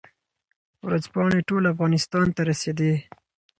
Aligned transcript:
ورځپاڼې 0.85 1.39
ټول 1.49 1.63
افغانستان 1.73 2.27
ته 2.35 2.41
رسېدې. 2.49 2.93